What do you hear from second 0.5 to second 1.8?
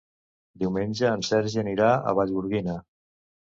Diumenge en Sergi